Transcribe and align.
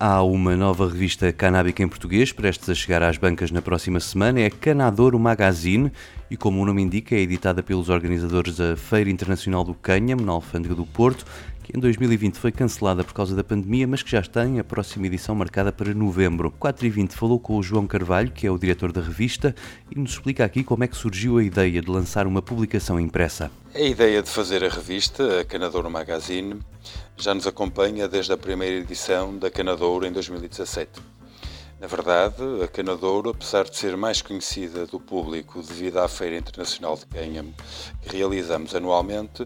Há 0.00 0.22
uma 0.22 0.56
nova 0.56 0.88
revista 0.88 1.32
canábica 1.32 1.82
em 1.82 1.88
português, 1.88 2.30
prestes 2.30 2.68
a 2.70 2.74
chegar 2.74 3.02
às 3.02 3.16
bancas 3.16 3.50
na 3.50 3.60
próxima 3.60 3.98
semana. 3.98 4.38
É 4.38 4.48
Canadouro 4.48 5.18
Magazine 5.18 5.90
e, 6.30 6.36
como 6.36 6.62
o 6.62 6.64
nome 6.64 6.82
indica, 6.82 7.16
é 7.16 7.18
editada 7.18 7.64
pelos 7.64 7.88
organizadores 7.88 8.58
da 8.58 8.76
Feira 8.76 9.10
Internacional 9.10 9.64
do 9.64 9.74
Cânhamo, 9.74 10.22
na 10.22 10.30
Alfândega 10.30 10.76
do 10.76 10.86
Porto, 10.86 11.26
que 11.64 11.76
em 11.76 11.80
2020 11.80 12.36
foi 12.36 12.52
cancelada 12.52 13.02
por 13.02 13.12
causa 13.12 13.34
da 13.34 13.42
pandemia, 13.42 13.88
mas 13.88 14.00
que 14.00 14.12
já 14.12 14.22
tem 14.22 14.60
a 14.60 14.64
próxima 14.64 15.08
edição 15.08 15.34
marcada 15.34 15.72
para 15.72 15.92
novembro. 15.92 16.52
4 16.60 16.86
e 16.86 16.90
20 16.90 17.16
falou 17.16 17.40
com 17.40 17.56
o 17.56 17.62
João 17.62 17.84
Carvalho, 17.84 18.30
que 18.30 18.46
é 18.46 18.50
o 18.52 18.56
diretor 18.56 18.92
da 18.92 19.00
revista, 19.00 19.52
e 19.90 19.98
nos 19.98 20.12
explica 20.12 20.44
aqui 20.44 20.62
como 20.62 20.84
é 20.84 20.86
que 20.86 20.96
surgiu 20.96 21.38
a 21.38 21.42
ideia 21.42 21.82
de 21.82 21.90
lançar 21.90 22.24
uma 22.24 22.40
publicação 22.40 23.00
impressa. 23.00 23.50
A 23.74 23.80
ideia 23.80 24.22
de 24.22 24.30
fazer 24.30 24.62
a 24.62 24.68
revista, 24.68 25.40
a 25.40 25.44
Canadouro 25.44 25.90
Magazine, 25.90 26.60
já 27.18 27.34
nos 27.34 27.46
acompanha 27.46 28.06
desde 28.06 28.32
a 28.32 28.36
primeira 28.36 28.76
edição 28.76 29.36
da 29.36 29.50
Canadouro 29.50 30.06
em 30.06 30.12
2017. 30.12 30.90
Na 31.80 31.86
verdade, 31.86 32.42
a 32.62 32.68
Canadouro, 32.68 33.30
apesar 33.30 33.64
de 33.64 33.76
ser 33.76 33.96
mais 33.96 34.22
conhecida 34.22 34.86
do 34.86 35.00
público 35.00 35.60
devido 35.62 35.98
à 35.98 36.08
Feira 36.08 36.36
Internacional 36.36 36.96
de 36.96 37.06
Cânhamo 37.06 37.52
que 38.02 38.16
realizamos 38.16 38.74
anualmente, 38.74 39.44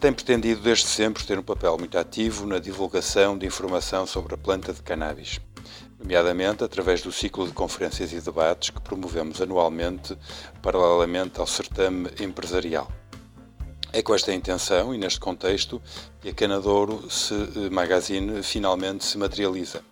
tem 0.00 0.12
pretendido 0.12 0.60
desde 0.60 0.86
sempre 0.86 1.24
ter 1.24 1.38
um 1.38 1.42
papel 1.42 1.76
muito 1.78 1.96
ativo 1.98 2.46
na 2.46 2.58
divulgação 2.58 3.38
de 3.38 3.46
informação 3.46 4.06
sobre 4.06 4.34
a 4.34 4.38
planta 4.38 4.72
de 4.72 4.82
cannabis, 4.82 5.40
nomeadamente 5.98 6.64
através 6.64 7.00
do 7.02 7.12
ciclo 7.12 7.46
de 7.46 7.52
conferências 7.52 8.12
e 8.12 8.20
debates 8.20 8.70
que 8.70 8.80
promovemos 8.80 9.40
anualmente 9.40 10.16
paralelamente 10.62 11.38
ao 11.38 11.46
certame 11.46 12.10
empresarial. 12.20 12.90
É 13.92 14.02
com 14.02 14.14
esta 14.14 14.32
intenção 14.32 14.94
e 14.94 14.98
neste 14.98 15.20
contexto 15.20 15.80
que 16.20 16.28
a 16.28 16.34
Canadouro 16.34 17.10
se, 17.10 17.34
eh, 17.34 17.70
Magazine 17.70 18.42
finalmente 18.42 19.04
se 19.04 19.16
materializa. 19.16 19.82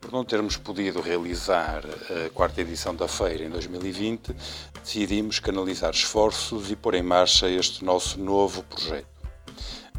Por 0.00 0.10
não 0.10 0.24
termos 0.24 0.56
podido 0.56 1.00
realizar 1.00 1.84
a 1.86 2.30
quarta 2.30 2.62
edição 2.62 2.94
da 2.94 3.06
feira 3.06 3.44
em 3.44 3.50
2020, 3.50 4.34
decidimos 4.82 5.38
canalizar 5.38 5.90
esforços 5.90 6.70
e 6.70 6.76
pôr 6.76 6.94
em 6.94 7.02
marcha 7.02 7.48
este 7.48 7.84
nosso 7.84 8.18
novo 8.18 8.62
projeto. 8.62 9.06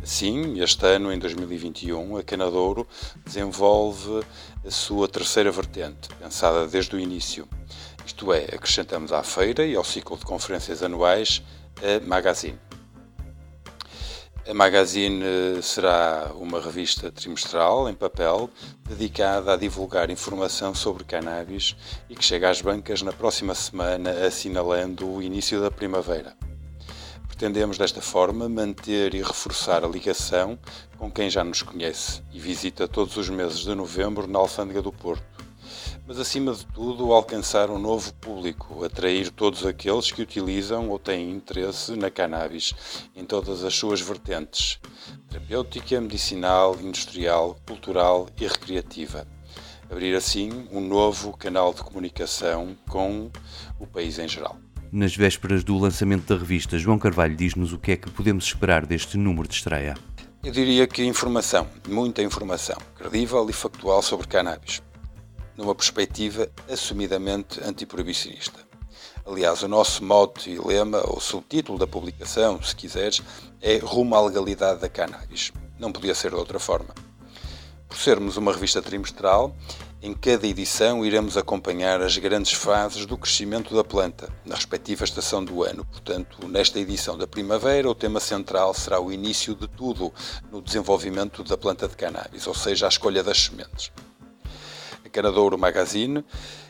Assim, 0.01 0.59
este 0.59 0.84
ano, 0.88 1.13
em 1.13 1.19
2021, 1.19 2.17
a 2.17 2.23
Canadouro 2.23 2.88
desenvolve 3.23 4.25
a 4.66 4.72
sua 4.72 5.07
terceira 5.07 5.51
vertente, 5.51 6.09
pensada 6.16 6.66
desde 6.67 6.96
o 6.96 7.00
início. 7.00 7.47
Isto 8.03 8.34
é, 8.34 8.46
acrescentamos 8.46 9.12
à 9.13 9.22
feira 9.22 9.63
e 9.63 9.75
ao 9.75 9.84
ciclo 9.84 10.17
de 10.17 10.25
conferências 10.25 10.81
anuais 10.81 11.44
a 11.78 12.03
Magazine. 12.06 12.57
A 14.47 14.56
Magazine 14.56 15.24
eh, 15.24 15.62
será 15.62 16.31
uma 16.34 16.59
revista 16.59 17.12
trimestral 17.12 17.88
em 17.88 17.94
papel 17.94 18.50
dedicada 18.90 19.53
a 19.53 19.56
divulgar 19.56 20.09
informação 20.09 20.74
sobre 20.74 21.03
cannabis 21.03 21.75
e 22.09 22.16
que 22.16 22.25
chega 22.25 22.50
às 22.50 22.59
bancas 22.59 23.03
na 23.03 23.13
próxima 23.13 23.53
semana, 23.53 24.09
assinalando 24.25 25.07
o 25.07 25.22
início 25.22 25.62
da 25.62 25.69
primavera. 25.69 26.35
Pretendemos 27.28 27.78
desta 27.78 28.02
forma 28.02 28.50
manter 28.50 29.13
e 29.13 29.22
reforçar 29.22 29.85
a 29.85 29.88
ligação 29.88 30.58
com 30.97 31.12
quem 31.12 31.29
já 31.29 31.44
nos 31.44 31.62
conhece 31.62 32.23
e 32.34 32.40
visita 32.40 32.88
todos 32.88 33.18
os 33.18 33.29
meses 33.29 33.59
de 33.59 33.75
novembro 33.75 34.25
na 34.25 34.40
Alfândega 34.40 34.81
do 34.81 34.91
Porto 34.91 35.23
mas 36.07 36.19
acima 36.19 36.53
de 36.53 36.66
tudo 36.67 37.12
alcançar 37.13 37.69
um 37.69 37.78
novo 37.78 38.13
público, 38.16 38.84
atrair 38.84 39.29
todos 39.29 39.66
aqueles 39.66 40.12
que 40.12 40.22
utilizam 40.22 40.89
ou 40.89 41.00
têm 41.00 41.31
interesse 41.31 41.95
na 41.95 42.09
cannabis 42.09 42.73
em 43.16 43.23
todas 43.23 43.63
as 43.63 43.73
suas 43.73 44.01
vertentes: 44.01 44.79
terapêutica, 45.29 46.01
medicinal, 46.01 46.78
industrial, 46.81 47.56
cultural 47.66 48.28
e 48.40 48.47
recreativa. 48.47 49.28
Abrir 49.90 50.16
assim 50.16 50.67
um 50.72 50.79
novo 50.79 51.35
canal 51.35 51.73
de 51.73 51.84
comunicação 51.84 52.78
com 52.90 53.29
o 53.79 53.85
país 53.85 54.17
em 54.19 54.28
geral. 54.28 54.57
Nas 54.91 55.16
vésperas 55.16 55.63
do 55.63 55.78
lançamento 55.78 56.28
da 56.28 56.38
revista, 56.38 56.78
João 56.78 56.97
Carvalho 56.97 57.35
diz-nos 57.35 57.73
o 57.73 57.78
que 57.78 57.91
é 57.94 57.97
que 57.97 58.09
podemos 58.09 58.45
esperar 58.45 58.85
deste 58.85 59.17
número 59.17 59.47
de 59.47 59.56
estreia. 59.56 59.95
Eu 60.44 60.51
diria 60.51 60.88
que 60.88 61.03
informação, 61.03 61.67
muita 61.88 62.22
informação, 62.22 62.78
credível 62.95 63.50
e 63.50 63.53
factual 63.53 64.01
sobre 64.01 64.28
cannabis 64.28 64.81
numa 65.61 65.75
perspectiva 65.75 66.49
assumidamente 66.67 67.63
antiproibicionista. 67.63 68.59
Aliás, 69.23 69.61
o 69.61 69.67
nosso 69.67 70.03
mote 70.03 70.49
e 70.49 70.57
lema, 70.57 71.03
ou 71.05 71.19
subtítulo 71.19 71.77
da 71.77 71.85
publicação, 71.85 72.61
se 72.63 72.75
quiseres, 72.75 73.22
é 73.61 73.77
Rumo 73.77 74.16
à 74.16 74.22
Legalidade 74.22 74.81
da 74.81 74.89
Cannabis. 74.89 75.51
Não 75.77 75.91
podia 75.91 76.16
ser 76.16 76.31
de 76.31 76.38
outra 76.38 76.59
forma. 76.59 76.95
Por 77.88 77.97
sermos 77.97 78.38
uma 78.38 78.51
revista 78.51 78.81
trimestral, 78.81 79.55
em 80.01 80.16
cada 80.16 80.47
edição 80.47 81.05
iremos 81.05 81.38
acompanhar 81.38 82.01
as 82.01 82.17
grandes 82.17 82.53
fases 82.53 83.05
do 83.05 83.16
crescimento 83.16 83.75
da 83.75 83.83
planta, 83.83 84.33
na 84.43 84.55
respectiva 84.55 85.03
estação 85.03 85.45
do 85.45 85.63
ano. 85.63 85.85
Portanto, 85.85 86.47
nesta 86.47 86.79
edição 86.79 87.16
da 87.16 87.28
primavera, 87.28 87.88
o 87.88 87.93
tema 87.93 88.19
central 88.19 88.73
será 88.73 88.99
o 88.99 89.11
início 89.11 89.53
de 89.53 89.67
tudo 89.67 90.11
no 90.51 90.59
desenvolvimento 90.59 91.43
da 91.43 91.55
planta 91.55 91.88
de 91.88 91.95
cannabis, 91.95 92.47
ou 92.47 92.55
seja, 92.55 92.88
a 92.88 92.89
escolha 92.89 93.23
das 93.23 93.43
sementes. 93.43 93.91
Canadouro 95.11 95.57
Magazine 95.57 96.25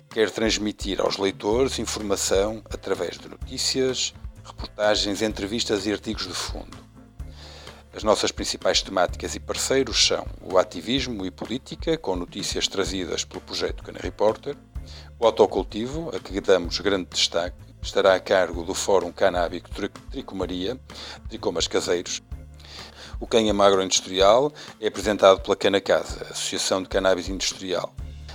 quer 0.10 0.30
transmitir 0.30 1.00
aos 1.00 1.18
leitores 1.18 1.80
informação 1.80 2.62
através 2.70 3.18
de 3.18 3.30
notícias, 3.30 4.14
reportagens, 4.44 5.22
entrevistas 5.22 5.86
e 5.86 5.92
artigos 5.92 6.28
de 6.28 6.34
fundo. 6.34 6.78
As 7.94 8.04
nossas 8.04 8.32
principais 8.32 8.82
temáticas 8.82 9.36
e 9.36 9.40
parceiros 9.40 10.08
são 10.08 10.26
o 10.42 10.58
ativismo 10.58 11.26
e 11.26 11.32
política, 11.32 11.98
com 11.98 12.16
notícias 12.16 12.68
trazidas 12.68 13.24
pelo 13.24 13.42
projeto 13.42 13.84
Cana 13.84 14.00
Reporter, 14.02 14.56
o 15.20 15.26
autocultivo, 15.26 16.10
a 16.16 16.20
que 16.20 16.42
damos 16.42 16.80
grande 16.80 17.10
destaque, 17.10 17.58
estará 17.82 18.16
a 18.16 18.20
cargo 18.20 18.64
do 18.64 18.74
Fórum 18.74 19.12
Canábico 19.12 19.70
Tricomaria, 20.10 20.80
Tricomas 21.30 21.68
Caseiros. 21.68 22.22
O 23.20 23.28
Canha 23.28 23.54
Agroindustrial 23.54 24.52
é 24.80 24.88
apresentado 24.88 25.42
pela 25.42 25.56
Cana 25.56 25.80
Casa, 25.80 26.26
Associação 26.32 26.82
de 26.82 26.90
Cannabis 26.90 27.30
Industrial. 27.30 27.94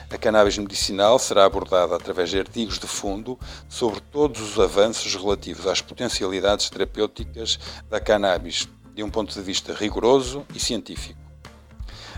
A 0.08 0.16
cannabis 0.16 0.56
medicinal 0.56 1.18
será 1.18 1.44
abordada 1.44 1.97
através 1.97 2.30
de 2.30 2.38
artigos 2.38 2.78
de 2.78 2.86
fundo 2.86 3.38
sobre 3.68 4.00
todos 4.00 4.41
os 4.41 4.60
avanços 4.60 5.12
relativos 5.16 5.66
às 5.66 5.80
potencialidades 5.80 6.70
terapêuticas 6.70 7.58
da 7.91 7.98
cannabis, 7.98 8.68
de 8.94 9.03
um 9.03 9.10
ponto 9.10 9.34
de 9.34 9.42
vista 9.42 9.74
rigoroso 9.74 10.47
e 10.54 10.60
científico. 10.60 11.20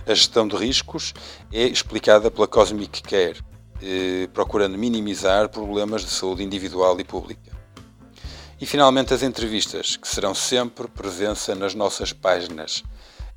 A 0.06 0.12
gestão 0.12 0.46
de 0.46 0.54
riscos 0.54 1.14
é 1.50 1.64
explicada 1.64 2.30
pela 2.30 2.46
Cosmic 2.46 3.02
Care, 3.02 3.40
eh, 3.82 4.28
procurando 4.34 4.76
minimizar 4.76 5.48
problemas 5.48 6.02
de 6.02 6.10
saúde 6.10 6.42
individual 6.42 7.00
e 7.00 7.04
pública. 7.04 7.56
E 8.60 8.66
finalmente 8.66 9.14
as 9.14 9.22
entrevistas, 9.22 9.96
que 9.96 10.08
serão 10.08 10.34
sempre 10.34 10.88
presença 10.88 11.54
nas 11.54 11.74
nossas 11.74 12.12
páginas, 12.12 12.84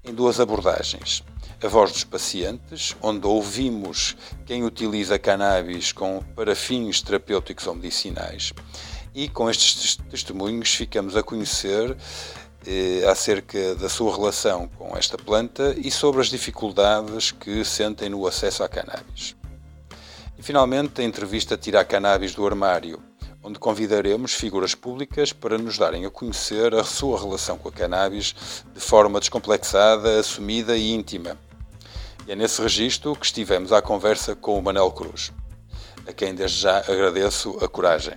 em 0.03 0.13
duas 0.13 0.41
abordagens 0.41 1.23
a 1.63 1.67
voz 1.67 1.91
dos 1.91 2.03
pacientes, 2.03 2.95
onde 3.03 3.27
ouvimos 3.27 4.17
quem 4.47 4.63
utiliza 4.63 5.19
cannabis 5.19 5.91
com, 5.91 6.23
para 6.35 6.55
fins 6.55 7.01
terapêuticos 7.01 7.67
ou 7.67 7.75
medicinais. 7.75 8.51
E 9.13 9.29
com 9.29 9.47
estes 9.47 9.95
testemunhos 9.95 10.73
ficamos 10.73 11.15
a 11.15 11.21
conhecer 11.21 11.95
eh, 12.65 13.05
acerca 13.07 13.75
da 13.75 13.87
sua 13.87 14.15
relação 14.15 14.67
com 14.69 14.97
esta 14.97 15.19
planta 15.19 15.75
e 15.77 15.91
sobre 15.91 16.21
as 16.21 16.29
dificuldades 16.29 17.29
que 17.29 17.63
sentem 17.63 18.09
no 18.09 18.25
acesso 18.25 18.63
à 18.63 18.69
cannabis. 18.69 19.35
E 20.39 20.41
finalmente 20.41 20.99
a 21.01 21.03
entrevista 21.03 21.55
tira 21.55 21.81
a 21.81 21.85
cannabis 21.85 22.33
do 22.33 22.43
armário, 22.43 22.99
onde 23.43 23.59
convidaremos 23.59 24.33
figuras 24.33 24.73
públicas 24.73 25.31
para 25.31 25.59
nos 25.59 25.77
darem 25.77 26.07
a 26.07 26.09
conhecer 26.09 26.73
a 26.73 26.83
sua 26.83 27.19
relação 27.19 27.55
com 27.59 27.69
a 27.69 27.71
cannabis 27.71 28.33
de 28.73 28.79
forma 28.79 29.19
descomplexada, 29.19 30.19
assumida 30.19 30.75
e 30.75 30.91
íntima 30.91 31.37
E 32.27 32.31
é 32.31 32.35
nesse 32.35 32.61
registro 32.61 33.15
que 33.15 33.25
estivemos 33.25 33.73
à 33.73 33.81
conversa 33.81 34.35
com 34.35 34.57
o 34.57 34.61
Manel 34.61 34.91
Cruz, 34.91 35.33
a 36.07 36.13
quem 36.13 36.35
desde 36.35 36.61
já 36.61 36.77
agradeço 36.77 37.57
a 37.63 37.67
coragem. 37.67 38.13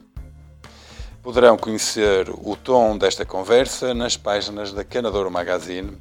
Poderão 1.22 1.56
conhecer 1.56 2.28
o 2.28 2.54
tom 2.54 2.98
desta 2.98 3.24
conversa 3.24 3.94
nas 3.94 4.14
páginas 4.16 4.72
da 4.72 4.84
Canador 4.84 5.30
Magazine, 5.30 5.96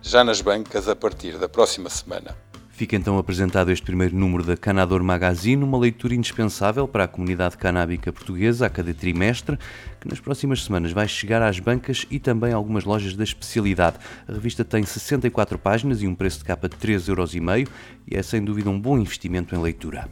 já 0.00 0.24
nas 0.24 0.40
bancas 0.40 0.88
a 0.88 0.96
partir 0.96 1.36
da 1.38 1.48
próxima 1.48 1.90
semana. 1.90 2.34
Fica 2.74 2.96
então 2.96 3.16
apresentado 3.18 3.70
este 3.70 3.86
primeiro 3.86 4.16
número 4.16 4.42
da 4.42 4.56
Canador 4.56 5.00
Magazine, 5.00 5.62
uma 5.62 5.78
leitura 5.78 6.12
indispensável 6.12 6.88
para 6.88 7.04
a 7.04 7.08
comunidade 7.08 7.56
canábica 7.56 8.12
portuguesa 8.12 8.66
a 8.66 8.68
cada 8.68 8.92
trimestre, 8.92 9.56
que 10.00 10.08
nas 10.08 10.18
próximas 10.18 10.64
semanas 10.64 10.90
vai 10.90 11.06
chegar 11.06 11.40
às 11.40 11.60
bancas 11.60 12.04
e 12.10 12.18
também 12.18 12.52
a 12.52 12.56
algumas 12.56 12.82
lojas 12.82 13.14
da 13.14 13.22
especialidade. 13.22 13.98
A 14.26 14.32
revista 14.32 14.64
tem 14.64 14.82
64 14.82 15.56
páginas 15.56 16.02
e 16.02 16.08
um 16.08 16.16
preço 16.16 16.38
de 16.38 16.46
capa 16.46 16.68
de 16.68 16.74
3,5€ 16.74 17.68
e 18.10 18.16
é 18.16 18.22
sem 18.24 18.44
dúvida 18.44 18.68
um 18.68 18.80
bom 18.80 18.98
investimento 18.98 19.54
em 19.54 19.62
leitura. 19.62 20.08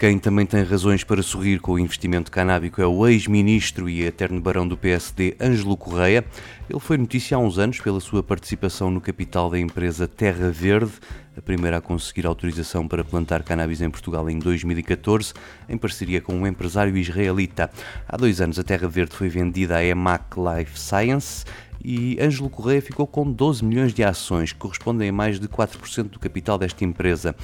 Quem 0.00 0.18
também 0.18 0.46
tem 0.46 0.62
razões 0.62 1.04
para 1.04 1.22
sorrir 1.22 1.60
com 1.60 1.72
o 1.72 1.78
investimento 1.78 2.30
canábico 2.30 2.80
é 2.80 2.86
o 2.86 3.06
ex-ministro 3.06 3.86
e 3.86 4.02
eterno 4.02 4.40
barão 4.40 4.66
do 4.66 4.74
PSD, 4.74 5.36
Ângelo 5.38 5.76
Correia. 5.76 6.24
Ele 6.70 6.80
foi 6.80 6.96
notícia 6.96 7.36
há 7.36 7.38
uns 7.38 7.58
anos 7.58 7.82
pela 7.82 8.00
sua 8.00 8.22
participação 8.22 8.90
no 8.90 8.98
capital 8.98 9.50
da 9.50 9.58
empresa 9.58 10.08
Terra 10.08 10.50
Verde, 10.50 10.92
a 11.36 11.42
primeira 11.42 11.76
a 11.76 11.80
conseguir 11.82 12.24
autorização 12.24 12.88
para 12.88 13.04
plantar 13.04 13.42
cannabis 13.42 13.82
em 13.82 13.90
Portugal 13.90 14.30
em 14.30 14.38
2014, 14.38 15.34
em 15.68 15.76
parceria 15.76 16.22
com 16.22 16.32
um 16.32 16.46
empresário 16.46 16.96
israelita. 16.96 17.70
Há 18.08 18.16
dois 18.16 18.40
anos 18.40 18.58
a 18.58 18.64
Terra 18.64 18.88
Verde 18.88 19.14
foi 19.14 19.28
vendida 19.28 19.76
à 19.76 19.84
EMAC 19.84 20.34
Life 20.38 20.80
Science 20.80 21.44
e 21.84 22.18
Ângelo 22.20 22.50
Correia 22.50 22.82
ficou 22.82 23.06
com 23.06 23.30
12 23.30 23.64
milhões 23.64 23.94
de 23.94 24.04
ações, 24.04 24.52
que 24.52 24.58
correspondem 24.58 25.08
a 25.08 25.12
mais 25.12 25.40
de 25.40 25.48
4% 25.48 26.04
do 26.04 26.18
capital 26.18 26.58
desta 26.58 26.84
empresa. 26.84 27.34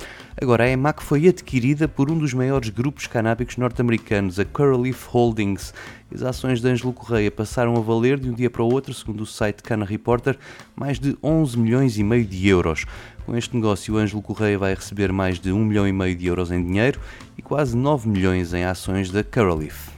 Agora, 0.40 0.64
a 0.64 0.68
EMAC 0.68 1.02
foi 1.02 1.28
adquirida 1.28 1.88
por 1.88 2.10
um 2.10 2.18
dos 2.18 2.34
maiores 2.34 2.68
grupos 2.68 3.06
canábicos 3.06 3.56
norte-americanos, 3.56 4.38
a 4.38 4.44
Curaleaf 4.44 5.06
Holdings. 5.08 5.72
As 6.14 6.22
ações 6.22 6.60
de 6.60 6.68
Ângelo 6.68 6.92
Correia 6.92 7.30
passaram 7.30 7.76
a 7.76 7.80
valer 7.80 8.18
de 8.18 8.30
um 8.30 8.34
dia 8.34 8.50
para 8.50 8.62
o 8.62 8.72
outro, 8.72 8.92
segundo 8.92 9.22
o 9.22 9.26
site 9.26 9.62
Cana 9.62 9.84
Reporter, 9.84 10.38
mais 10.74 10.98
de 10.98 11.16
11 11.22 11.58
milhões 11.58 11.98
e 11.98 12.04
meio 12.04 12.24
de 12.24 12.46
euros. 12.48 12.84
Com 13.24 13.36
este 13.36 13.56
negócio, 13.56 13.94
o 13.94 13.98
Ângelo 13.98 14.22
Correia 14.22 14.58
vai 14.58 14.74
receber 14.74 15.10
mais 15.10 15.40
de 15.40 15.50
1 15.50 15.64
milhão 15.64 15.88
e 15.88 15.92
meio 15.92 16.14
de 16.14 16.26
euros 16.26 16.50
em 16.50 16.64
dinheiro 16.64 17.00
e 17.36 17.42
quase 17.42 17.76
9 17.76 18.08
milhões 18.08 18.54
em 18.54 18.64
ações 18.64 19.10
da 19.10 19.24
Curaleaf. 19.24 19.95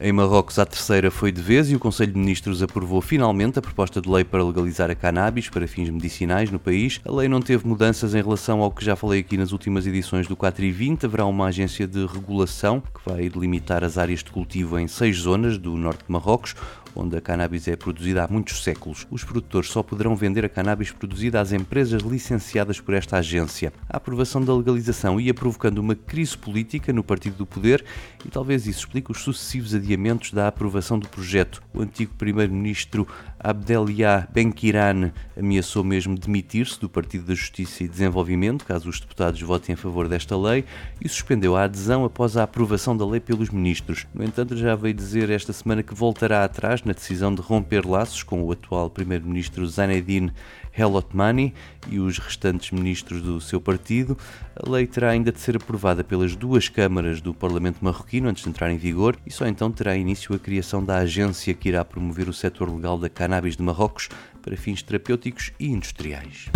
Em 0.00 0.12
Marrocos, 0.12 0.60
a 0.60 0.64
terceira 0.64 1.10
foi 1.10 1.32
de 1.32 1.42
vez 1.42 1.72
e 1.72 1.74
o 1.74 1.78
Conselho 1.80 2.12
de 2.12 2.18
Ministros 2.20 2.62
aprovou 2.62 3.00
finalmente 3.00 3.58
a 3.58 3.62
proposta 3.62 4.00
de 4.00 4.08
lei 4.08 4.22
para 4.22 4.44
legalizar 4.44 4.88
a 4.88 4.94
cannabis 4.94 5.48
para 5.48 5.66
fins 5.66 5.90
medicinais 5.90 6.52
no 6.52 6.58
país. 6.60 7.00
A 7.04 7.10
lei 7.10 7.26
não 7.26 7.42
teve 7.42 7.66
mudanças 7.66 8.14
em 8.14 8.22
relação 8.22 8.60
ao 8.62 8.70
que 8.70 8.84
já 8.84 8.94
falei 8.94 9.18
aqui 9.18 9.36
nas 9.36 9.50
últimas 9.50 9.88
edições 9.88 10.28
do 10.28 10.36
4 10.36 10.64
e 10.64 10.70
20. 10.70 11.06
Haverá 11.06 11.26
uma 11.26 11.46
agência 11.46 11.84
de 11.84 12.06
regulação 12.06 12.80
que 12.80 13.10
vai 13.10 13.28
delimitar 13.28 13.82
as 13.82 13.98
áreas 13.98 14.22
de 14.22 14.30
cultivo 14.30 14.78
em 14.78 14.86
seis 14.86 15.16
zonas 15.16 15.58
do 15.58 15.76
norte 15.76 16.04
de 16.06 16.12
Marrocos, 16.12 16.54
onde 16.94 17.16
a 17.16 17.20
cannabis 17.20 17.66
é 17.68 17.76
produzida 17.76 18.24
há 18.24 18.28
muitos 18.28 18.62
séculos. 18.62 19.06
Os 19.10 19.24
produtores 19.24 19.70
só 19.70 19.82
poderão 19.82 20.16
vender 20.16 20.44
a 20.44 20.48
cannabis 20.48 20.90
produzida 20.90 21.40
às 21.40 21.52
empresas 21.52 22.02
licenciadas 22.02 22.80
por 22.80 22.94
esta 22.94 23.16
agência. 23.18 23.72
A 23.88 23.96
aprovação 23.96 24.44
da 24.44 24.54
legalização 24.54 25.20
ia 25.20 25.34
provocando 25.34 25.78
uma 25.78 25.94
crise 25.94 26.36
política 26.36 26.92
no 26.92 27.04
partido 27.04 27.36
do 27.36 27.46
poder 27.46 27.84
e 28.24 28.28
talvez 28.28 28.66
isso 28.66 28.80
explique 28.80 29.10
os 29.10 29.22
sucessivos 29.22 29.74
adiamentos 29.88 30.32
da 30.32 30.48
aprovação 30.48 30.98
do 30.98 31.08
projeto. 31.08 31.62
O 31.72 31.80
antigo 31.80 32.12
primeiro-ministro 32.18 33.08
Abdelia 33.40 34.28
Benkiran 34.30 35.12
ameaçou 35.34 35.82
mesmo 35.82 36.18
demitir-se 36.18 36.78
do 36.78 36.90
Partido 36.90 37.24
da 37.24 37.34
Justiça 37.34 37.84
e 37.84 37.88
Desenvolvimento, 37.88 38.66
caso 38.66 38.90
os 38.90 39.00
deputados 39.00 39.40
votem 39.40 39.74
a 39.74 39.78
favor 39.78 40.06
desta 40.06 40.36
lei, 40.36 40.66
e 41.02 41.08
suspendeu 41.08 41.56
a 41.56 41.64
adesão 41.64 42.04
após 42.04 42.36
a 42.36 42.42
aprovação 42.42 42.94
da 42.94 43.06
lei 43.06 43.20
pelos 43.20 43.48
ministros. 43.48 44.06
No 44.12 44.22
entanto, 44.22 44.56
já 44.56 44.74
veio 44.74 44.92
dizer 44.92 45.30
esta 45.30 45.54
semana 45.54 45.82
que 45.82 45.94
voltará 45.94 46.44
atrás 46.44 46.82
na 46.82 46.92
decisão 46.92 47.34
de 47.34 47.40
romper 47.40 47.86
laços 47.86 48.22
com 48.22 48.42
o 48.42 48.52
atual 48.52 48.90
primeiro-ministro 48.90 49.66
Zanedine 49.66 50.32
Helotmani 50.76 51.54
e 51.88 51.98
os 51.98 52.18
restantes 52.18 52.70
ministros 52.70 53.20
do 53.20 53.40
seu 53.40 53.60
partido. 53.60 54.16
A 54.54 54.70
lei 54.70 54.86
terá 54.86 55.10
ainda 55.10 55.32
de 55.32 55.40
ser 55.40 55.56
aprovada 55.56 56.04
pelas 56.04 56.36
duas 56.36 56.68
câmaras 56.68 57.20
do 57.20 57.34
Parlamento 57.34 57.78
marroquino 57.80 58.28
antes 58.28 58.44
de 58.44 58.48
entrar 58.48 58.70
em 58.70 58.78
vigor 58.78 59.16
e 59.26 59.30
só 59.30 59.46
então 59.46 59.70
terá 59.78 59.96
início 59.96 60.34
a 60.34 60.38
criação 60.40 60.84
da 60.84 60.98
agência 60.98 61.54
que 61.54 61.68
irá 61.68 61.84
promover 61.84 62.28
o 62.28 62.32
setor 62.32 62.68
legal 62.68 62.98
da 62.98 63.08
cannabis 63.08 63.56
de 63.56 63.62
Marrocos 63.62 64.08
para 64.42 64.56
fins 64.56 64.82
terapêuticos 64.82 65.52
e 65.56 65.68
industriais. 65.68 66.50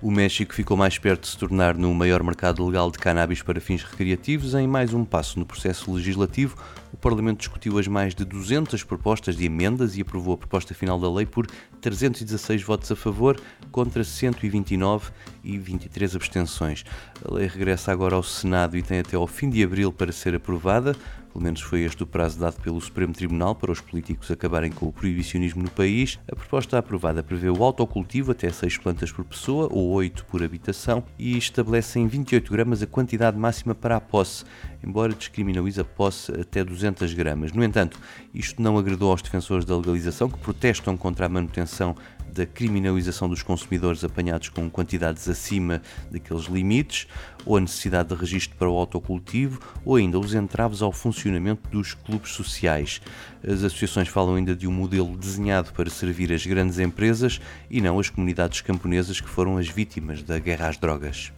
O 0.00 0.12
México 0.12 0.54
ficou 0.54 0.76
mais 0.76 0.96
perto 0.96 1.22
de 1.22 1.26
se 1.26 1.36
tornar 1.36 1.76
no 1.76 1.92
maior 1.92 2.22
mercado 2.22 2.64
legal 2.64 2.88
de 2.88 2.98
cannabis 2.98 3.42
para 3.42 3.60
fins 3.60 3.82
recreativos 3.82 4.54
em 4.54 4.64
mais 4.64 4.94
um 4.94 5.04
passo 5.04 5.40
no 5.40 5.44
processo 5.44 5.92
legislativo. 5.92 6.56
O 6.92 6.96
Parlamento 6.96 7.40
discutiu 7.40 7.76
as 7.80 7.88
mais 7.88 8.14
de 8.14 8.24
200 8.24 8.84
propostas 8.84 9.36
de 9.36 9.44
emendas 9.44 9.96
e 9.96 10.02
aprovou 10.02 10.34
a 10.34 10.38
proposta 10.38 10.72
final 10.72 11.00
da 11.00 11.10
lei 11.10 11.26
por 11.26 11.48
316 11.80 12.62
votos 12.62 12.92
a 12.92 12.96
favor 12.96 13.40
contra 13.72 14.04
129 14.04 15.10
e 15.42 15.58
23 15.58 16.14
abstenções. 16.14 16.84
A 17.24 17.34
lei 17.34 17.48
regressa 17.48 17.90
agora 17.90 18.14
ao 18.14 18.22
Senado 18.22 18.76
e 18.76 18.82
tem 18.82 19.00
até 19.00 19.16
ao 19.16 19.26
fim 19.26 19.50
de 19.50 19.64
abril 19.64 19.92
para 19.92 20.12
ser 20.12 20.32
aprovada. 20.32 20.94
Pelo 21.38 21.44
menos 21.44 21.60
foi 21.60 21.82
este 21.82 22.02
o 22.02 22.06
prazo 22.06 22.40
dado 22.40 22.60
pelo 22.60 22.80
Supremo 22.80 23.12
Tribunal 23.12 23.54
para 23.54 23.70
os 23.70 23.80
políticos 23.80 24.28
acabarem 24.28 24.72
com 24.72 24.86
o 24.86 24.92
proibicionismo 24.92 25.62
no 25.62 25.70
país. 25.70 26.18
A 26.28 26.34
proposta 26.34 26.76
aprovada 26.76 27.22
prevê 27.22 27.48
o 27.48 27.62
autocultivo 27.62 28.32
até 28.32 28.50
6 28.50 28.78
plantas 28.78 29.12
por 29.12 29.24
pessoa 29.24 29.68
ou 29.70 29.88
8 29.90 30.24
por 30.24 30.42
habitação 30.42 31.04
e 31.16 31.38
estabelece 31.38 32.00
em 32.00 32.08
28 32.08 32.50
gramas 32.50 32.82
a 32.82 32.88
quantidade 32.88 33.38
máxima 33.38 33.72
para 33.72 33.94
a 33.94 34.00
posse, 34.00 34.44
embora 34.82 35.12
descriminalize 35.12 35.80
a 35.80 35.84
posse 35.84 36.32
até 36.32 36.64
200 36.64 37.12
gramas. 37.14 37.52
No 37.52 37.64
entanto, 37.64 37.98
isto 38.34 38.60
não 38.60 38.78
agradou 38.78 39.10
aos 39.10 39.22
defensores 39.22 39.64
da 39.64 39.76
legalização 39.76 40.28
que 40.28 40.38
protestam 40.38 40.96
contra 40.96 41.26
a 41.26 41.28
manutenção 41.28 41.96
da 42.32 42.46
criminalização 42.46 43.28
dos 43.28 43.42
consumidores 43.42 44.04
apanhados 44.04 44.48
com 44.48 44.70
quantidades 44.70 45.28
acima 45.28 45.82
daqueles 46.10 46.44
limites, 46.44 47.06
ou 47.44 47.56
a 47.56 47.60
necessidade 47.60 48.10
de 48.10 48.14
registro 48.14 48.56
para 48.56 48.68
o 48.68 48.76
autocultivo, 48.76 49.60
ou 49.84 49.96
ainda 49.96 50.18
os 50.18 50.34
entraves 50.34 50.82
ao 50.82 50.92
funcionamento 50.92 51.68
dos 51.70 51.94
clubes 51.94 52.32
sociais. 52.32 53.00
As 53.42 53.64
associações 53.64 54.08
falam 54.08 54.34
ainda 54.34 54.54
de 54.54 54.66
um 54.66 54.72
modelo 54.72 55.16
desenhado 55.16 55.72
para 55.72 55.90
servir 55.90 56.32
as 56.32 56.44
grandes 56.44 56.78
empresas 56.78 57.40
e 57.70 57.80
não 57.80 57.98
as 57.98 58.10
comunidades 58.10 58.60
camponesas 58.60 59.20
que 59.20 59.28
foram 59.28 59.56
as 59.56 59.68
vítimas 59.68 60.22
da 60.22 60.38
guerra 60.38 60.68
às 60.68 60.76
drogas. 60.76 61.32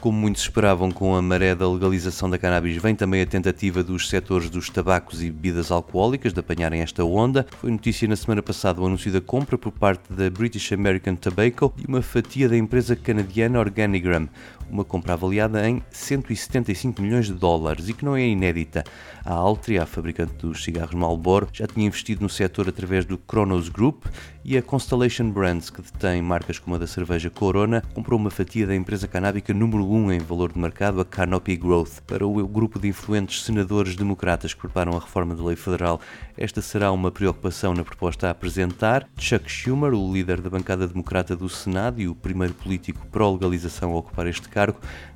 Como 0.00 0.18
muitos 0.18 0.40
esperavam, 0.40 0.90
com 0.90 1.14
a 1.14 1.20
maré 1.20 1.54
da 1.54 1.70
legalização 1.70 2.30
da 2.30 2.38
cannabis, 2.38 2.80
vem 2.80 2.94
também 2.94 3.20
a 3.20 3.26
tentativa 3.26 3.82
dos 3.82 4.08
setores 4.08 4.48
dos 4.48 4.70
tabacos 4.70 5.22
e 5.22 5.26
bebidas 5.26 5.70
alcoólicas 5.70 6.32
de 6.32 6.40
apanharem 6.40 6.80
esta 6.80 7.04
onda. 7.04 7.46
Foi 7.60 7.70
notícia 7.70 8.08
na 8.08 8.16
semana 8.16 8.42
passada 8.42 8.80
o 8.80 8.86
anúncio 8.86 9.12
da 9.12 9.20
compra 9.20 9.58
por 9.58 9.70
parte 9.70 10.10
da 10.10 10.30
British 10.30 10.72
American 10.72 11.16
Tobacco 11.16 11.74
de 11.76 11.86
uma 11.86 12.00
fatia 12.00 12.48
da 12.48 12.56
empresa 12.56 12.96
canadiana 12.96 13.60
Organigram, 13.60 14.26
uma 14.70 14.84
compra 14.84 15.14
avaliada 15.14 15.68
em 15.68 15.82
175 15.90 17.02
milhões 17.02 17.26
de 17.26 17.34
dólares 17.34 17.88
e 17.88 17.94
que 17.94 18.04
não 18.04 18.16
é 18.16 18.26
inédita. 18.26 18.84
A 19.24 19.34
Altria, 19.34 19.82
a 19.82 19.86
fabricante 19.86 20.34
dos 20.34 20.64
cigarros 20.64 20.94
Marlboro, 20.94 21.48
já 21.52 21.66
tinha 21.66 21.86
investido 21.86 22.22
no 22.22 22.28
setor 22.28 22.68
através 22.68 23.04
do 23.04 23.18
Kronos 23.18 23.68
Group 23.68 24.06
e 24.42 24.56
a 24.56 24.62
Constellation 24.62 25.30
Brands, 25.30 25.68
que 25.68 25.82
detém 25.82 26.22
marcas 26.22 26.58
como 26.58 26.76
a 26.76 26.78
da 26.78 26.86
cerveja 26.86 27.28
Corona, 27.28 27.82
comprou 27.92 28.18
uma 28.18 28.30
fatia 28.30 28.66
da 28.66 28.74
empresa 28.74 29.06
canábica 29.06 29.52
número 29.52 29.86
1 29.86 30.12
em 30.12 30.18
valor 30.18 30.52
de 30.52 30.58
mercado, 30.58 31.00
a 31.00 31.04
Canopy 31.04 31.56
Growth. 31.56 32.00
Para 32.06 32.26
o 32.26 32.48
grupo 32.48 32.78
de 32.78 32.88
influentes 32.88 33.44
senadores 33.44 33.94
democratas 33.96 34.54
que 34.54 34.60
preparam 34.60 34.96
a 34.96 35.00
reforma 35.00 35.34
da 35.34 35.44
lei 35.44 35.56
federal, 35.56 36.00
Esta 36.40 36.62
será 36.62 36.90
uma 36.90 37.10
preocupação 37.10 37.74
na 37.74 37.84
proposta 37.84 38.28
a 38.28 38.30
apresentar. 38.30 39.06
Chuck 39.18 39.46
Schumer, 39.46 39.92
o 39.92 40.10
líder 40.10 40.40
da 40.40 40.48
bancada 40.48 40.88
democrata 40.88 41.36
do 41.36 41.50
Senado 41.50 42.00
e 42.00 42.08
o 42.08 42.14
primeiro 42.14 42.54
político 42.54 43.06
pró-legalização 43.08 43.92
a 43.92 43.96
ocupar 43.96 44.26
este 44.26 44.48
cargo, 44.48 44.59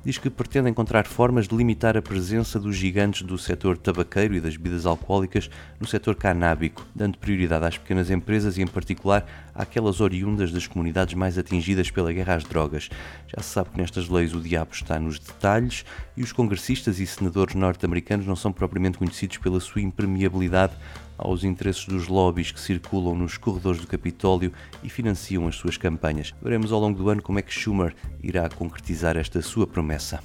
diz 0.03 0.17
que 0.17 0.29
pretende 0.29 0.69
encontrar 0.69 1.05
formas 1.05 1.47
de 1.47 1.55
limitar 1.55 1.95
a 1.97 2.01
presença 2.01 2.59
dos 2.59 2.75
gigantes 2.75 3.21
do 3.21 3.37
setor 3.37 3.77
tabaqueiro 3.77 4.35
e 4.35 4.41
das 4.41 4.57
bebidas 4.57 4.85
alcoólicas 4.85 5.49
no 5.79 5.87
setor 5.87 6.15
canábico, 6.15 6.85
dando 6.95 7.17
prioridade 7.17 7.65
às 7.65 7.77
pequenas 7.77 8.09
empresas 8.09 8.57
e, 8.57 8.61
em 8.61 8.67
particular, 8.67 9.25
àquelas 9.53 10.01
oriundas 10.01 10.51
das 10.51 10.67
comunidades 10.67 11.13
mais 11.13 11.37
atingidas 11.37 11.91
pela 11.91 12.11
guerra 12.11 12.35
às 12.35 12.43
drogas. 12.43 12.89
Já 13.27 13.41
se 13.41 13.49
sabe 13.49 13.69
que 13.69 13.77
nestas 13.77 14.09
leis 14.09 14.33
o 14.33 14.41
diabo 14.41 14.71
está 14.73 14.99
nos 14.99 15.19
detalhes 15.19 15.85
e 16.17 16.23
os 16.23 16.31
congressistas 16.31 16.99
e 16.99 17.05
senadores 17.05 17.55
norte-americanos 17.55 18.25
não 18.25 18.35
são 18.35 18.51
propriamente 18.51 18.97
conhecidos 18.97 19.37
pela 19.37 19.59
sua 19.59 19.81
impermeabilidade 19.81 20.73
aos 21.17 21.43
interesses 21.43 21.85
dos 21.85 22.07
lobbies 22.07 22.51
que 22.51 22.59
circulam 22.59 23.15
nos 23.15 23.37
corredores 23.37 23.81
do 23.81 23.87
Capitólio 23.87 24.51
e 24.83 24.89
financiam 24.89 25.47
as 25.47 25.55
suas 25.55 25.77
campanhas. 25.77 26.33
Veremos 26.41 26.71
ao 26.71 26.79
longo 26.79 26.97
do 26.97 27.09
ano 27.09 27.21
como 27.21 27.39
é 27.39 27.41
que 27.41 27.53
Schumer 27.53 27.95
irá 28.21 28.49
concretizar 28.49 29.17
esta 29.17 29.41
sua 29.41 29.65
promessa. 29.65 30.21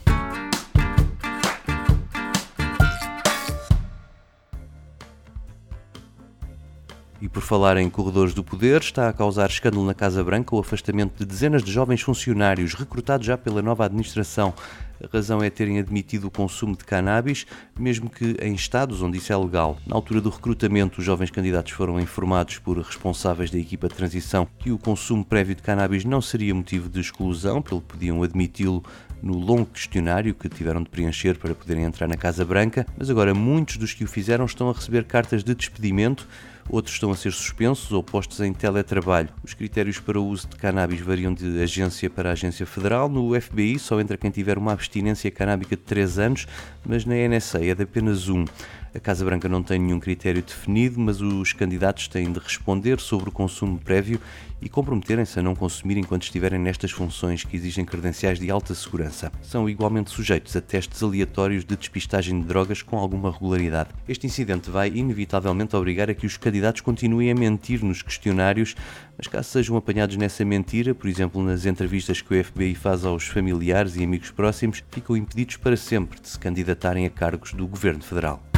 E 7.21 7.29
por 7.29 7.43
falar 7.43 7.77
em 7.77 7.91
corredores 7.91 8.33
do 8.33 8.43
poder, 8.43 8.81
está 8.81 9.07
a 9.07 9.13
causar 9.13 9.51
escândalo 9.51 9.85
na 9.85 9.93
Casa 9.93 10.25
Branca 10.25 10.57
o 10.57 10.59
afastamento 10.59 11.19
de 11.19 11.27
dezenas 11.27 11.63
de 11.63 11.71
jovens 11.71 12.01
funcionários 12.01 12.73
recrutados 12.73 13.27
já 13.27 13.37
pela 13.37 13.61
nova 13.61 13.85
administração. 13.85 14.55
A 15.05 15.17
razão 15.17 15.43
é 15.43 15.51
terem 15.51 15.79
admitido 15.79 16.29
o 16.29 16.31
consumo 16.31 16.75
de 16.75 16.85
cannabis, 16.85 17.47
mesmo 17.79 18.09
que 18.09 18.37
em 18.41 18.55
estados 18.55 19.03
onde 19.03 19.19
isso 19.19 19.33
é 19.35 19.37
legal. 19.37 19.79
Na 19.87 19.97
altura 19.97 20.23
do 20.23 20.31
recrutamento, 20.31 21.01
os 21.01 21.05
jovens 21.05 21.31
candidatos 21.31 21.73
foram 21.73 22.01
informados 22.01 22.57
por 22.59 22.79
responsáveis 22.79 23.51
da 23.51 23.59
equipa 23.59 23.87
de 23.89 23.95
transição 23.95 24.49
que 24.59 24.71
o 24.71 24.79
consumo 24.79 25.23
prévio 25.23 25.55
de 25.55 25.63
cannabis 25.63 26.07
não 26.07 26.23
seria 26.23 26.55
motivo 26.55 26.89
de 26.89 27.01
exclusão, 27.01 27.61
pelo 27.61 27.83
que 27.83 27.89
podiam 27.89 28.23
admiti-lo 28.23 28.83
no 29.23 29.37
longo 29.37 29.67
questionário 29.67 30.35
que 30.35 30.49
tiveram 30.49 30.83
de 30.83 30.89
preencher 30.89 31.39
para 31.39 31.55
poderem 31.55 31.85
entrar 31.85 32.07
na 32.07 32.17
Casa 32.17 32.45
Branca, 32.45 32.87
mas 32.97 33.11
agora 33.11 33.35
muitos 33.35 33.77
dos 33.77 33.93
que 33.93 34.05
o 34.05 34.09
fizeram 34.09 34.47
estão 34.47 34.71
a 34.71 34.73
receber 34.73 35.05
cartas 35.05 35.45
de 35.45 35.55
despedimento 35.55 36.27
outros 36.71 36.95
estão 36.95 37.11
a 37.11 37.17
ser 37.17 37.33
suspensos 37.33 37.93
ou 37.93 38.03
postos 38.03 38.41
em 38.41 38.53
teletrabalho. 38.53 39.29
Os 39.43 39.55
critérios 39.55 39.99
para 39.99 40.19
o 40.19 40.27
uso 40.27 40.49
de 40.49 40.57
cannabis 40.57 41.01
variam 41.01 41.35
de 41.35 41.63
agência 41.63 42.09
para 42.09 42.31
agência 42.31 42.65
federal. 42.65 43.09
No 43.09 43.39
FBI 43.41 43.79
só 43.79 44.01
entra 44.01 44.17
quem 44.17 44.31
tiver 44.31 44.57
uma 44.57 44.73
abstinência 44.73 45.31
canábica 45.31 45.77
de 45.77 45.83
3 45.83 46.19
anos, 46.19 46.47
mas 46.87 47.05
na 47.05 47.15
NSA 47.15 47.65
é 47.65 47.75
de 47.75 47.83
apenas 47.83 48.29
um. 48.29 48.45
A 48.93 48.99
Casa 48.99 49.25
Branca 49.25 49.49
não 49.49 49.63
tem 49.63 49.79
nenhum 49.79 50.01
critério 50.01 50.43
definido, 50.43 50.99
mas 50.99 51.21
os 51.21 51.53
candidatos 51.53 52.09
têm 52.09 52.33
de 52.33 52.41
responder 52.41 52.99
sobre 52.99 53.29
o 53.29 53.33
consumo 53.33 53.79
prévio 53.79 54.21
e 54.61 54.69
comprometerem-se 54.69 55.39
a 55.39 55.43
não 55.43 55.55
consumir 55.55 55.97
enquanto 55.97 56.25
estiverem 56.25 56.59
nestas 56.59 56.91
funções 56.91 57.45
que 57.45 57.57
exigem 57.57 57.85
credenciais 57.85 58.41
de 58.41 58.51
alta 58.51 58.75
segurança. 58.75 59.31
São 59.43 59.71
igualmente 59.71 60.11
sujeitos 60.11 60.57
a 60.57 60.61
testes 60.61 61.05
aleatórios 61.05 61.65
de 61.65 61.77
despistagem 61.77 62.41
de 62.41 62.49
drogas 62.49 62.83
com 62.83 62.99
alguma 62.99 63.31
regularidade. 63.31 63.91
Este 64.09 64.27
incidente 64.27 64.71
vai 64.71 64.89
inevitavelmente 64.89 65.77
obrigar 65.77 66.11
a 66.11 66.15
que 66.15 66.27
os 66.27 66.37
candidatos 66.37 66.81
continuem 66.81 67.31
a 67.31 67.35
mentir 67.35 67.85
nos 67.85 68.03
questionários, 68.03 68.75
mas 69.17 69.29
caso 69.29 69.51
sejam 69.51 69.77
apanhados 69.77 70.17
nessa 70.17 70.45
mentira, 70.45 70.97
por 70.97 71.09
exemplo 71.09 71.41
nas 71.45 71.65
entrevistas 71.65 72.21
que 72.21 72.35
o 72.35 72.45
FBI 72.45 72.75
faz 72.75 73.05
aos 73.05 73.25
familiares 73.29 73.95
e 73.95 74.03
amigos 74.03 74.33
próximos, 74.33 74.83
ficam 74.91 75.17
impedidos 75.17 75.57
para 75.57 75.77
sempre 75.77 76.21
de 76.21 76.29
se 76.29 76.39
candidatarem 76.39 77.07
a 77.07 77.11
cargos 77.11 77.53
do 77.53 77.69
governo 77.69 78.03
federal. 78.03 78.50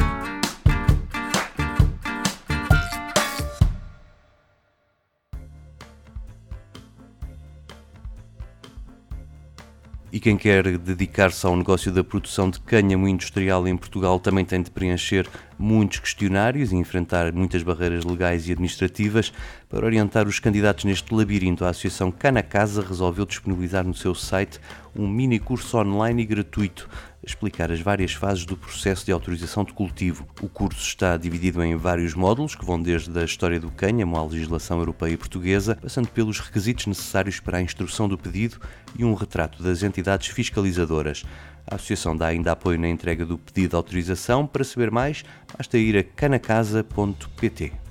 E 10.13 10.19
quem 10.19 10.37
quer 10.37 10.77
dedicar-se 10.77 11.43
ao 11.43 11.57
negócio 11.57 11.91
da 11.91 12.03
produção 12.03 12.47
de 12.47 12.59
cânhamo 12.59 13.07
industrial 13.07 13.67
em 13.67 13.75
Portugal 13.75 14.19
também 14.19 14.45
tem 14.45 14.61
de 14.61 14.69
preencher 14.69 15.27
muitos 15.57 15.97
questionários 15.97 16.71
e 16.71 16.75
enfrentar 16.75 17.33
muitas 17.33 17.63
barreiras 17.63 18.05
legais 18.05 18.47
e 18.47 18.51
administrativas. 18.51 19.33
Para 19.67 19.87
orientar 19.87 20.27
os 20.27 20.37
candidatos 20.39 20.85
neste 20.85 21.11
labirinto, 21.11 21.65
a 21.65 21.69
Associação 21.69 22.11
Cana 22.11 22.43
Casa 22.43 22.85
resolveu 22.87 23.25
disponibilizar 23.25 23.83
no 23.83 23.95
seu 23.95 24.13
site 24.13 24.59
um 24.95 25.07
mini 25.09 25.39
curso 25.39 25.79
online 25.79 26.21
e 26.21 26.25
gratuito 26.27 26.87
explicar 27.25 27.71
as 27.71 27.79
várias 27.79 28.13
fases 28.13 28.45
do 28.45 28.57
processo 28.57 29.05
de 29.05 29.11
autorização 29.11 29.63
de 29.63 29.73
cultivo. 29.73 30.27
O 30.41 30.49
curso 30.49 30.81
está 30.81 31.15
dividido 31.17 31.63
em 31.63 31.75
vários 31.75 32.13
módulos 32.13 32.55
que 32.55 32.65
vão 32.65 32.81
desde 32.81 33.17
a 33.17 33.23
história 33.23 33.59
do 33.59 33.71
cânhamo 33.71 34.17
à 34.17 34.23
legislação 34.23 34.79
europeia 34.79 35.13
e 35.13 35.17
portuguesa, 35.17 35.75
passando 35.75 36.09
pelos 36.09 36.39
requisitos 36.39 36.87
necessários 36.87 37.39
para 37.39 37.57
a 37.57 37.61
instrução 37.61 38.07
do 38.07 38.17
pedido 38.17 38.59
e 38.97 39.05
um 39.05 39.13
retrato 39.13 39.63
das 39.63 39.83
entidades 39.83 40.27
fiscalizadoras. 40.27 41.23
A 41.65 41.75
Associação 41.75 42.15
dá 42.15 42.27
ainda 42.27 42.51
apoio 42.51 42.79
na 42.79 42.89
entrega 42.89 43.25
do 43.25 43.37
pedido 43.37 43.69
de 43.69 43.75
autorização. 43.75 44.45
Para 44.45 44.63
saber 44.63 44.91
mais, 44.91 45.23
basta 45.57 45.77
ir 45.77 45.97
a 45.97 46.03
canacasa.pt. 46.03 47.82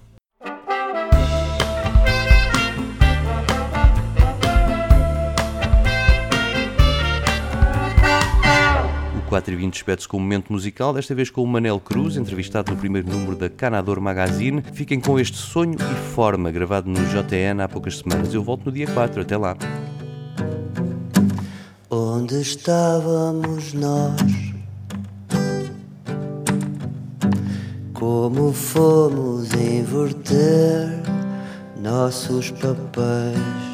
4 9.32 9.54
e 9.54 9.56
20 9.56 9.72
despede-se 9.72 10.06
com 10.06 10.18
um 10.18 10.20
momento 10.20 10.52
musical, 10.52 10.92
desta 10.92 11.14
vez 11.14 11.30
com 11.30 11.42
o 11.42 11.46
Manel 11.46 11.80
Cruz, 11.80 12.18
entrevistado 12.18 12.70
no 12.70 12.76
primeiro 12.76 13.08
número 13.08 13.34
da 13.34 13.48
Canador 13.48 13.98
Magazine. 13.98 14.62
Fiquem 14.74 15.00
com 15.00 15.18
este 15.18 15.38
Sonho 15.38 15.74
e 15.74 16.14
Forma, 16.14 16.50
gravado 16.50 16.90
no 16.90 16.98
JN 17.06 17.62
há 17.62 17.66
poucas 17.66 17.96
semanas. 17.96 18.34
Eu 18.34 18.44
volto 18.44 18.66
no 18.66 18.72
dia 18.72 18.86
4, 18.86 19.22
até 19.22 19.34
lá. 19.38 19.56
Onde 21.88 22.42
estávamos 22.42 23.72
nós? 23.72 24.20
Como 27.94 28.52
fomos 28.52 29.50
inverter 29.54 31.00
nossos 31.80 32.50
papéis? 32.50 33.71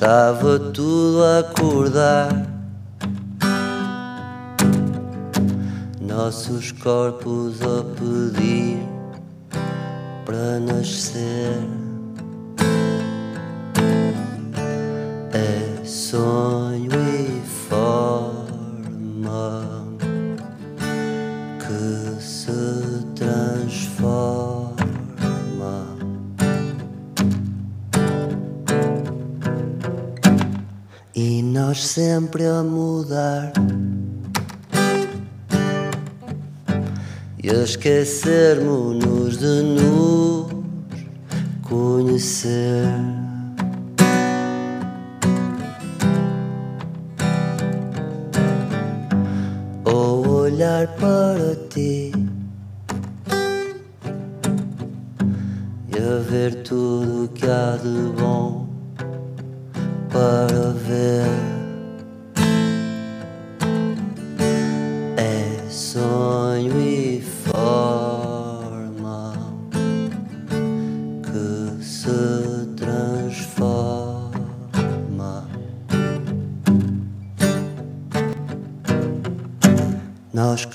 Estava 0.00 0.58
tudo 0.58 1.22
a 1.22 1.40
acordar. 1.40 2.30
Nossos 6.00 6.72
corpos 6.72 7.60
a 7.60 7.84
pedir 7.84 8.78
para 10.24 10.58
nascer. 10.58 11.52
É 15.34 15.84
sonho 15.84 16.90
e 16.92 17.42
forma 17.68 18.40
nós 31.70 31.86
sempre 31.86 32.44
a 32.46 32.64
mudar 32.64 33.52
e 37.40 37.48
a 37.48 37.62
esquecermos-nos 37.62 39.38
de 39.38 39.62
nos 39.62 40.50
conhecer. 41.62 42.88
Ou 49.84 50.26
olhar 50.26 50.88
para 50.96 51.54
ti 51.68 52.10
e 55.86 55.96
a 55.96 56.18
ver 56.28 56.64
tudo 56.64 57.28
que 57.32 57.46
há 57.46 57.76
de 57.76 58.20
bom 58.20 58.68
para 60.08 60.72
ver. 60.72 61.59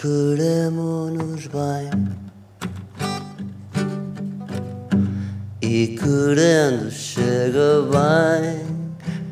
queremos-nos 0.02 1.48
bem 1.48 1.90
e 5.62 5.98
querendo 5.98 6.92
chega 6.92 7.82
bem 7.92 8.66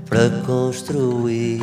para 0.05 0.29
construir. 0.45 1.61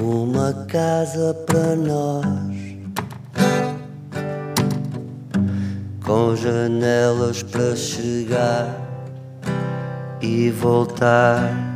Uma 0.00 0.52
casa 0.66 1.34
para 1.46 1.76
nós, 1.76 2.26
com 6.04 6.34
janelas 6.34 7.42
para 7.42 7.76
chegar 7.76 8.74
e 10.20 10.50
voltar. 10.50 11.67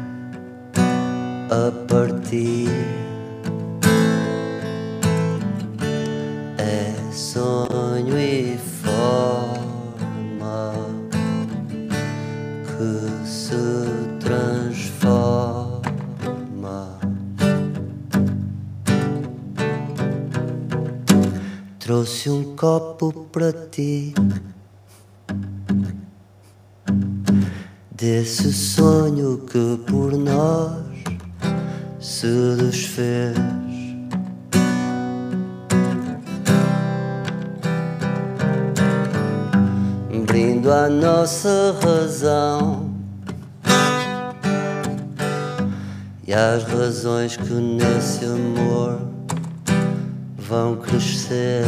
É 6.58 6.94
sonho 7.12 8.18
e 8.18 8.58
forma 8.82 9.62
que 12.66 13.26
se 13.26 13.54
transforma. 14.20 15.80
Trouxe 21.78 22.30
um 22.30 22.56
copo 22.56 23.12
para 23.32 23.52
ti. 23.52 24.14
Desse 27.90 28.52
sonho 28.52 29.38
que 29.46 29.78
por 29.86 30.12
nós 30.12 30.91
se 32.12 32.26
desfez. 32.58 33.34
Brindo 40.26 40.70
a 40.70 40.90
nossa 40.90 41.74
razão 41.82 42.90
e 46.28 46.34
as 46.34 46.64
razões 46.64 47.38
que 47.38 47.54
nesse 47.54 48.26
amor 48.26 49.00
vão 50.36 50.76
crescer. 50.76 51.64